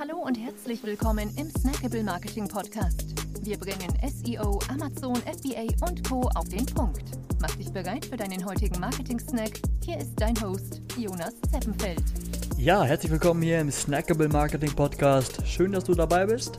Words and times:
Hallo 0.00 0.16
und 0.16 0.34
herzlich 0.38 0.82
willkommen 0.82 1.30
im 1.36 1.50
Snackable 1.50 2.02
Marketing 2.02 2.48
Podcast. 2.48 3.04
Wir 3.42 3.58
bringen 3.58 3.92
SEO, 4.08 4.58
Amazon, 4.70 5.14
FBA 5.16 5.66
und 5.86 6.08
Co. 6.08 6.22
auf 6.36 6.48
den 6.48 6.64
Punkt. 6.64 7.02
Mach 7.38 7.54
dich 7.56 7.70
bereit 7.70 8.06
für 8.06 8.16
deinen 8.16 8.42
heutigen 8.46 8.80
Marketing-Snack. 8.80 9.60
Hier 9.84 9.98
ist 9.98 10.14
dein 10.16 10.40
Host, 10.40 10.80
Jonas 10.96 11.34
Zeppenfeld. 11.52 12.02
Ja, 12.56 12.82
herzlich 12.82 13.12
willkommen 13.12 13.42
hier 13.42 13.60
im 13.60 13.70
Snackable 13.70 14.30
Marketing 14.30 14.74
Podcast. 14.74 15.46
Schön, 15.46 15.72
dass 15.72 15.84
du 15.84 15.92
dabei 15.92 16.24
bist. 16.24 16.58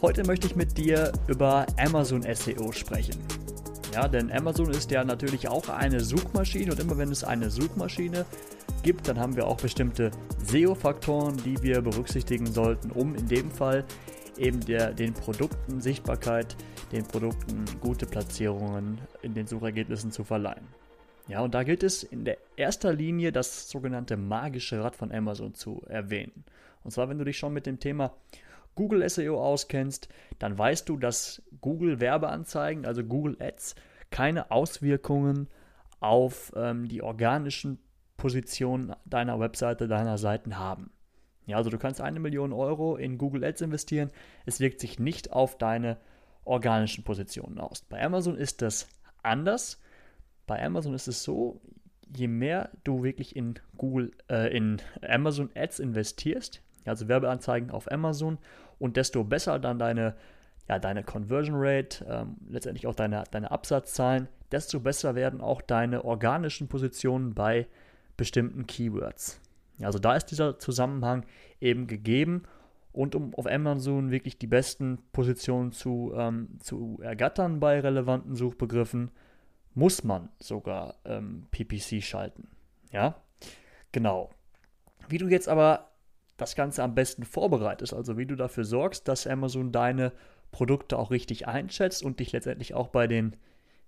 Heute 0.00 0.24
möchte 0.24 0.46
ich 0.46 0.56
mit 0.56 0.78
dir 0.78 1.12
über 1.26 1.66
Amazon 1.76 2.22
SEO 2.22 2.72
sprechen. 2.72 3.16
Ja, 3.92 4.08
denn 4.08 4.32
Amazon 4.32 4.70
ist 4.70 4.90
ja 4.90 5.04
natürlich 5.04 5.46
auch 5.48 5.68
eine 5.68 6.00
Suchmaschine 6.00 6.72
und 6.72 6.80
immer 6.80 6.96
wenn 6.96 7.12
es 7.12 7.22
eine 7.22 7.50
Suchmaschine 7.50 8.24
gibt, 8.82 9.08
dann 9.08 9.18
haben 9.18 9.36
wir 9.36 9.46
auch 9.46 9.56
bestimmte 9.56 10.10
SEO-Faktoren, 10.44 11.36
die 11.44 11.62
wir 11.62 11.80
berücksichtigen 11.82 12.46
sollten, 12.46 12.90
um 12.90 13.14
in 13.14 13.26
dem 13.28 13.50
Fall 13.50 13.84
eben 14.36 14.60
der, 14.60 14.92
den 14.92 15.14
Produkten 15.14 15.80
Sichtbarkeit, 15.80 16.56
den 16.92 17.04
Produkten 17.04 17.64
gute 17.80 18.06
Platzierungen 18.06 19.00
in 19.22 19.34
den 19.34 19.46
Suchergebnissen 19.46 20.12
zu 20.12 20.24
verleihen. 20.24 20.66
Ja, 21.28 21.40
und 21.40 21.54
da 21.54 21.62
gilt 21.62 21.82
es 21.82 22.02
in 22.02 22.24
der 22.24 22.38
erster 22.56 22.92
Linie 22.92 23.32
das 23.32 23.68
sogenannte 23.68 24.16
magische 24.16 24.82
Rad 24.82 24.96
von 24.96 25.12
Amazon 25.12 25.54
zu 25.54 25.82
erwähnen. 25.86 26.44
Und 26.84 26.92
zwar, 26.92 27.08
wenn 27.10 27.18
du 27.18 27.24
dich 27.24 27.36
schon 27.36 27.52
mit 27.52 27.66
dem 27.66 27.78
Thema 27.78 28.14
Google 28.74 29.06
SEO 29.08 29.42
auskennst, 29.44 30.08
dann 30.38 30.56
weißt 30.56 30.88
du, 30.88 30.96
dass 30.96 31.42
Google 31.60 32.00
Werbeanzeigen, 32.00 32.86
also 32.86 33.04
Google 33.04 33.36
Ads, 33.40 33.74
keine 34.10 34.50
Auswirkungen 34.50 35.48
auf 36.00 36.52
ähm, 36.56 36.88
die 36.88 37.02
organischen 37.02 37.78
Position 38.18 38.94
deiner 39.06 39.40
Webseite, 39.40 39.88
deiner 39.88 40.18
Seiten 40.18 40.58
haben. 40.58 40.90
Ja, 41.46 41.56
also 41.56 41.70
du 41.70 41.78
kannst 41.78 42.02
eine 42.02 42.20
Million 42.20 42.52
Euro 42.52 42.96
in 42.96 43.16
Google 43.16 43.42
Ads 43.42 43.62
investieren. 43.62 44.10
Es 44.44 44.60
wirkt 44.60 44.80
sich 44.80 44.98
nicht 44.98 45.32
auf 45.32 45.56
deine 45.56 45.96
organischen 46.44 47.04
Positionen 47.04 47.58
aus. 47.58 47.80
Bei 47.80 48.04
Amazon 48.04 48.36
ist 48.36 48.60
das 48.60 48.86
anders. 49.22 49.80
Bei 50.46 50.62
Amazon 50.62 50.92
ist 50.92 51.08
es 51.08 51.22
so, 51.22 51.62
je 52.14 52.28
mehr 52.28 52.70
du 52.84 53.02
wirklich 53.02 53.34
in 53.36 53.54
Google, 53.78 54.12
äh, 54.28 54.54
in 54.54 54.82
Amazon 55.00 55.50
Ads 55.54 55.78
investierst, 55.78 56.60
also 56.84 57.08
Werbeanzeigen 57.08 57.70
auf 57.70 57.90
Amazon, 57.90 58.38
und 58.78 58.96
desto 58.96 59.24
besser 59.24 59.58
dann 59.58 59.78
deine, 59.78 60.16
ja, 60.68 60.78
deine 60.78 61.02
Conversion 61.02 61.56
Rate, 61.58 62.04
ähm, 62.08 62.36
letztendlich 62.48 62.86
auch 62.86 62.94
deine, 62.94 63.24
deine 63.30 63.50
Absatzzahlen, 63.50 64.28
desto 64.52 64.80
besser 64.80 65.14
werden 65.14 65.40
auch 65.40 65.62
deine 65.62 66.04
organischen 66.04 66.68
Positionen 66.68 67.34
bei 67.34 67.66
bestimmten 68.18 68.66
Keywords. 68.66 69.40
Also 69.80 69.98
da 69.98 70.14
ist 70.16 70.26
dieser 70.26 70.58
Zusammenhang 70.58 71.24
eben 71.60 71.86
gegeben 71.86 72.42
und 72.92 73.14
um 73.14 73.34
auf 73.34 73.46
Amazon 73.46 74.10
wirklich 74.10 74.38
die 74.38 74.46
besten 74.46 74.98
Positionen 75.12 75.72
zu, 75.72 76.12
ähm, 76.14 76.58
zu 76.60 76.98
ergattern 77.00 77.60
bei 77.60 77.80
relevanten 77.80 78.34
Suchbegriffen, 78.34 79.10
muss 79.74 80.04
man 80.04 80.28
sogar 80.40 80.96
ähm, 81.04 81.46
PPC 81.52 82.02
schalten. 82.02 82.48
Ja, 82.90 83.22
genau. 83.92 84.30
Wie 85.08 85.18
du 85.18 85.28
jetzt 85.28 85.48
aber 85.48 85.92
das 86.36 86.56
Ganze 86.56 86.82
am 86.82 86.94
besten 86.94 87.24
vorbereitest, 87.24 87.94
also 87.94 88.18
wie 88.18 88.26
du 88.26 88.34
dafür 88.34 88.64
sorgst, 88.64 89.06
dass 89.06 89.26
Amazon 89.26 89.70
deine 89.70 90.12
Produkte 90.50 90.98
auch 90.98 91.10
richtig 91.10 91.46
einschätzt 91.46 92.02
und 92.02 92.20
dich 92.20 92.32
letztendlich 92.32 92.74
auch 92.74 92.88
bei 92.88 93.06
den 93.06 93.36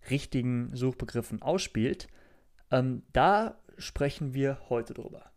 richtigen 0.09 0.75
Suchbegriffen 0.77 1.43
ausspielt, 1.43 2.09
ähm, 2.71 3.03
da 3.13 3.57
sprechen 3.81 4.35
wir 4.35 4.59
heute 4.69 4.95
drüber. 4.95 5.31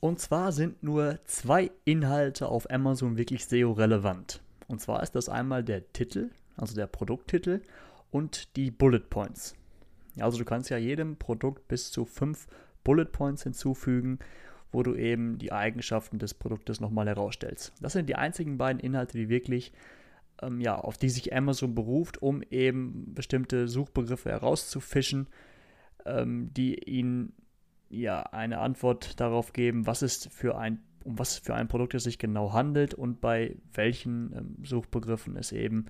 Und 0.00 0.20
zwar 0.20 0.52
sind 0.52 0.82
nur 0.82 1.18
zwei 1.24 1.70
Inhalte 1.84 2.48
auf 2.48 2.70
Amazon 2.70 3.16
wirklich 3.16 3.46
SEO-relevant. 3.46 4.40
Und 4.68 4.80
zwar 4.80 5.02
ist 5.02 5.14
das 5.14 5.28
einmal 5.28 5.64
der 5.64 5.92
Titel, 5.92 6.30
also 6.56 6.74
der 6.74 6.86
Produkttitel, 6.86 7.62
und 8.10 8.56
die 8.56 8.70
Bullet 8.70 9.00
Points. 9.10 9.56
Also 10.20 10.38
du 10.38 10.44
kannst 10.44 10.70
ja 10.70 10.76
jedem 10.76 11.16
Produkt 11.16 11.68
bis 11.68 11.90
zu 11.90 12.04
fünf 12.04 12.46
Bullet 12.84 13.06
Points 13.06 13.42
hinzufügen, 13.42 14.18
wo 14.70 14.82
du 14.82 14.94
eben 14.94 15.38
die 15.38 15.52
Eigenschaften 15.52 16.18
des 16.18 16.34
Produktes 16.34 16.80
nochmal 16.80 17.06
herausstellst. 17.06 17.72
Das 17.80 17.92
sind 17.92 18.08
die 18.08 18.16
einzigen 18.16 18.58
beiden 18.58 18.80
Inhalte, 18.80 19.16
die 19.16 19.28
wirklich, 19.28 19.72
ähm, 20.42 20.60
ja, 20.60 20.76
auf 20.76 20.98
die 20.98 21.08
sich 21.08 21.34
Amazon 21.34 21.74
beruft, 21.74 22.22
um 22.22 22.42
eben 22.50 23.14
bestimmte 23.14 23.68
Suchbegriffe 23.68 24.30
herauszufischen, 24.30 25.28
ähm, 26.04 26.52
die 26.54 26.74
ihnen 26.84 27.32
ja 27.88 28.22
eine 28.22 28.58
Antwort 28.58 29.20
darauf 29.20 29.52
geben, 29.52 29.86
was 29.86 30.02
es 30.02 30.28
für 30.30 30.58
ein 30.58 30.80
um 31.04 31.18
was 31.18 31.38
für 31.38 31.54
ein 31.54 31.68
Produkt 31.68 31.94
es 31.94 32.04
sich 32.04 32.18
genau 32.18 32.52
handelt 32.52 32.92
und 32.92 33.20
bei 33.22 33.56
welchen 33.72 34.32
ähm, 34.36 34.56
Suchbegriffen 34.62 35.36
es 35.36 35.52
eben 35.52 35.86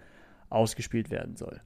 ausgespielt 0.49 1.11
werden 1.11 1.35
soll. 1.35 1.61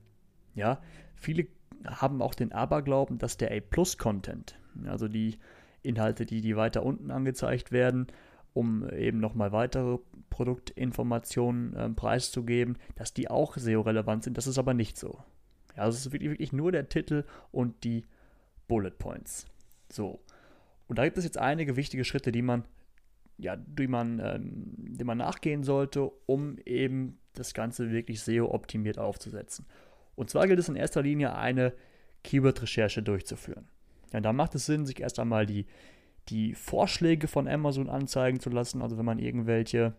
Ja, 0.55 0.81
viele 1.17 1.49
haben 1.87 2.23
auch 2.23 2.35
den 2.35 2.53
Aberglauben, 2.53 3.19
dass 3.19 3.37
der 3.37 3.53
A-Plus-Content, 3.53 4.59
also 4.87 5.07
die 5.07 5.39
Inhalte, 5.83 6.25
die, 6.25 6.41
die 6.41 6.57
weiter 6.57 6.83
unten 6.85 7.11
angezeigt 7.11 7.73
werden, 7.73 8.07
um 8.55 8.89
eben 8.91 9.19
nochmal 9.19 9.53
weitere 9.53 9.99
Produktinformationen 10.31 11.75
äh, 11.75 11.91
preiszugeben, 11.91 12.79
dass 12.95 13.13
die 13.13 13.29
auch 13.29 13.57
SEO-relevant 13.57 14.25
sind. 14.25 14.39
Das 14.39 14.47
ist 14.47 14.59
aber 14.59 14.75
nicht 14.75 14.97
so. 14.97 15.19
Ja, 15.77 15.85
also 15.85 15.97
es 15.97 16.07
ist 16.07 16.13
wirklich, 16.13 16.31
wirklich 16.31 16.53
nur 16.53 16.71
der 16.73 16.89
Titel 16.89 17.25
und 17.51 17.85
die 17.85 18.05
Bullet 18.69 18.91
Points. 18.99 19.47
So. 19.93 20.21
Und 20.89 20.99
da 20.99 21.05
gibt 21.05 21.19
es 21.19 21.25
jetzt 21.25 21.39
einige 21.39 21.77
wichtige 21.77 22.05
Schritte, 22.05 22.33
die 22.33 22.43
man, 22.43 22.65
ja, 23.39 23.57
die 23.57 23.87
man, 23.87 24.19
ähm, 24.19 24.75
die 24.77 25.05
man 25.05 25.19
nachgehen 25.19 25.63
sollte, 25.63 26.11
um 26.27 26.59
eben 26.65 27.19
das 27.35 27.55
Ganze 27.55 27.91
wirklich 27.91 28.21
SEO-optimiert 28.21 28.99
aufzusetzen. 28.99 29.67
Und 30.15 30.31
zwar 30.31 30.47
gilt 30.47 30.59
es 30.59 30.69
in 30.69 30.77
erster 30.77 31.03
Linie 31.03 31.35
eine 31.35 31.73
Keyword-Recherche 32.25 33.03
durchzuführen. 33.03 33.69
Ja, 34.13 34.21
da 34.21 34.33
macht 34.33 34.55
es 34.55 34.67
Sinn, 34.67 34.87
sich 34.87 35.01
erst 35.01 35.19
einmal 35.19 35.47
die, 35.47 35.67
die 36.29 36.55
Vorschläge 36.55 37.29
von 37.29 37.49
Amazon 37.49 37.89
anzeigen 37.89 38.41
zu 38.41 38.51
lassen. 38.51 38.83
Also 38.83 38.99
wenn 38.99 39.07
man 39.07 39.19
irgendwelche 39.19 39.95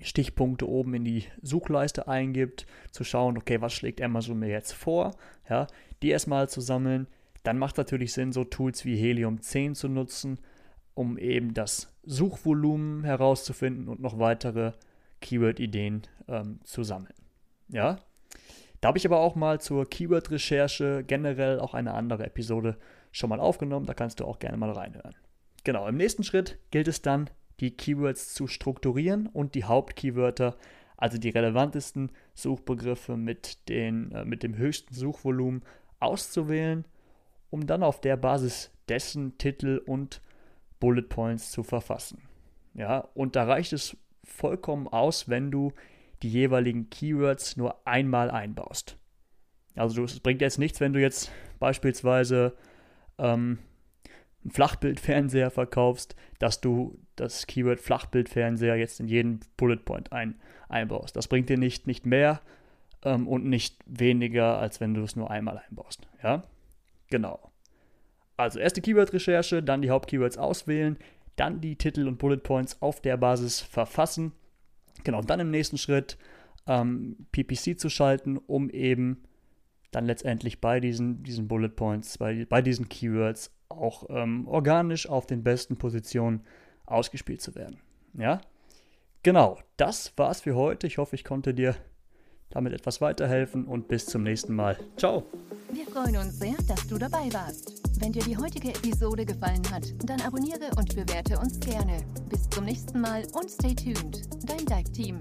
Stichpunkte 0.00 0.68
oben 0.68 0.94
in 0.94 1.04
die 1.04 1.24
Suchleiste 1.42 2.08
eingibt, 2.08 2.66
zu 2.90 3.04
schauen, 3.04 3.36
okay, 3.36 3.60
was 3.60 3.72
schlägt 3.72 4.00
Amazon 4.00 4.38
mir 4.38 4.48
jetzt 4.48 4.72
vor, 4.72 5.14
ja, 5.48 5.66
die 6.02 6.10
erstmal 6.10 6.48
zu 6.48 6.60
sammeln, 6.60 7.06
dann 7.44 7.58
macht 7.58 7.74
es 7.74 7.78
natürlich 7.78 8.12
Sinn, 8.12 8.32
so 8.32 8.42
Tools 8.42 8.84
wie 8.84 8.96
Helium 8.96 9.40
10 9.40 9.74
zu 9.74 9.88
nutzen, 9.88 10.40
um 10.94 11.18
eben 11.18 11.54
das 11.54 11.92
Suchvolumen 12.02 13.04
herauszufinden 13.04 13.88
und 13.88 14.00
noch 14.00 14.18
weitere 14.18 14.72
Keyword-Ideen 15.20 16.02
ähm, 16.26 16.60
zu 16.64 16.82
sammeln. 16.82 17.14
Ja, 17.68 17.98
da 18.80 18.88
habe 18.88 18.98
ich 18.98 19.06
aber 19.06 19.20
auch 19.20 19.34
mal 19.34 19.60
zur 19.60 19.88
Keyword-Recherche 19.88 21.04
generell 21.06 21.60
auch 21.60 21.74
eine 21.74 21.94
andere 21.94 22.26
Episode 22.26 22.76
schon 23.12 23.30
mal 23.30 23.40
aufgenommen. 23.40 23.86
Da 23.86 23.94
kannst 23.94 24.20
du 24.20 24.24
auch 24.24 24.38
gerne 24.38 24.56
mal 24.56 24.70
reinhören. 24.70 25.14
Genau, 25.64 25.86
im 25.86 25.96
nächsten 25.96 26.24
Schritt 26.24 26.58
gilt 26.70 26.88
es 26.88 27.02
dann, 27.02 27.30
die 27.60 27.70
Keywords 27.70 28.34
zu 28.34 28.46
strukturieren 28.46 29.26
und 29.26 29.54
die 29.54 29.64
Hauptkeywörter, 29.64 30.56
also 30.96 31.18
die 31.18 31.30
relevantesten 31.30 32.10
Suchbegriffe 32.34 33.16
mit, 33.16 33.68
den, 33.68 34.12
äh, 34.12 34.24
mit 34.24 34.42
dem 34.42 34.56
höchsten 34.56 34.94
Suchvolumen 34.94 35.62
auszuwählen 36.00 36.84
um 37.54 37.68
dann 37.68 37.84
auf 37.84 38.00
der 38.00 38.16
Basis 38.16 38.72
dessen 38.88 39.38
Titel 39.38 39.80
und 39.86 40.20
Bullet 40.80 41.02
Points 41.02 41.52
zu 41.52 41.62
verfassen. 41.62 42.20
Ja, 42.74 43.08
und 43.14 43.36
da 43.36 43.44
reicht 43.44 43.72
es 43.72 43.96
vollkommen 44.24 44.88
aus, 44.88 45.28
wenn 45.28 45.52
du 45.52 45.72
die 46.24 46.30
jeweiligen 46.30 46.90
Keywords 46.90 47.56
nur 47.56 47.86
einmal 47.86 48.32
einbaust. 48.32 48.98
Also 49.76 50.02
es 50.02 50.18
bringt 50.18 50.40
jetzt 50.40 50.58
nichts, 50.58 50.80
wenn 50.80 50.92
du 50.92 51.00
jetzt 51.00 51.30
beispielsweise 51.60 52.56
ähm, 53.18 53.60
einen 54.42 54.50
Flachbildfernseher 54.50 55.52
verkaufst, 55.52 56.16
dass 56.40 56.60
du 56.60 56.98
das 57.14 57.46
Keyword 57.46 57.78
Flachbildfernseher 57.78 58.74
jetzt 58.74 58.98
in 58.98 59.06
jeden 59.06 59.38
Bullet 59.56 59.84
Point 59.84 60.10
ein, 60.10 60.40
einbaust. 60.68 61.14
Das 61.14 61.28
bringt 61.28 61.48
dir 61.48 61.58
nicht, 61.58 61.86
nicht 61.86 62.04
mehr 62.04 62.40
ähm, 63.04 63.28
und 63.28 63.44
nicht 63.44 63.76
weniger, 63.86 64.58
als 64.58 64.80
wenn 64.80 64.92
du 64.94 65.04
es 65.04 65.14
nur 65.14 65.30
einmal 65.30 65.62
einbaust. 65.68 66.08
Ja? 66.20 66.42
Genau. 67.14 67.52
Also 68.36 68.58
erste 68.58 68.80
Keyword-Recherche, 68.80 69.62
dann 69.62 69.82
die 69.82 69.90
Hauptkeywords 69.90 70.36
auswählen, 70.36 70.98
dann 71.36 71.60
die 71.60 71.76
Titel 71.76 72.08
und 72.08 72.18
Bullet 72.18 72.38
Points 72.38 72.82
auf 72.82 73.00
der 73.00 73.16
Basis 73.16 73.60
verfassen. 73.60 74.32
Genau, 75.04 75.20
dann 75.20 75.38
im 75.38 75.52
nächsten 75.52 75.78
Schritt 75.78 76.18
ähm, 76.66 77.28
PPC 77.30 77.78
zu 77.78 77.88
schalten, 77.88 78.36
um 78.36 78.68
eben 78.68 79.22
dann 79.92 80.06
letztendlich 80.06 80.60
bei 80.60 80.80
diesen, 80.80 81.22
diesen 81.22 81.46
Bullet 81.46 81.68
Points, 81.68 82.18
bei, 82.18 82.46
bei 82.46 82.62
diesen 82.62 82.88
Keywords 82.88 83.54
auch 83.68 84.06
ähm, 84.08 84.48
organisch 84.48 85.08
auf 85.08 85.28
den 85.28 85.44
besten 85.44 85.76
Positionen 85.76 86.42
ausgespielt 86.84 87.42
zu 87.42 87.54
werden. 87.54 87.78
Ja, 88.14 88.40
genau, 89.22 89.60
das 89.76 90.12
war's 90.16 90.40
für 90.40 90.56
heute. 90.56 90.88
Ich 90.88 90.98
hoffe, 90.98 91.14
ich 91.14 91.22
konnte 91.22 91.54
dir 91.54 91.76
damit 92.50 92.72
etwas 92.72 93.00
weiterhelfen 93.00 93.66
und 93.66 93.86
bis 93.86 94.06
zum 94.06 94.24
nächsten 94.24 94.56
Mal. 94.56 94.76
Ciao. 94.96 95.24
Wir 95.74 95.86
freuen 95.86 96.16
uns 96.18 96.38
sehr, 96.38 96.54
dass 96.68 96.86
du 96.86 96.98
dabei 96.98 97.32
warst. 97.32 97.82
Wenn 97.98 98.12
dir 98.12 98.22
die 98.22 98.36
heutige 98.36 98.68
Episode 98.68 99.26
gefallen 99.26 99.68
hat, 99.72 99.82
dann 100.04 100.20
abonniere 100.20 100.70
und 100.76 100.94
bewerte 100.94 101.36
uns 101.36 101.58
gerne. 101.58 101.98
Bis 102.28 102.48
zum 102.50 102.64
nächsten 102.64 103.00
Mal 103.00 103.26
und 103.32 103.50
stay 103.50 103.74
tuned. 103.74 104.22
Dein 104.44 104.64
Dive 104.66 104.92
Team. 104.92 105.18